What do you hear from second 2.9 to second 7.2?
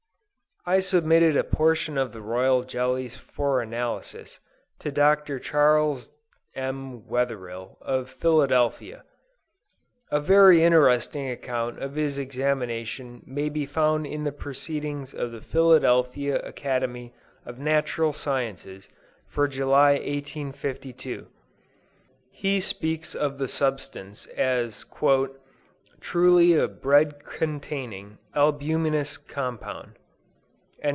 for analysis, to Dr. Charles M.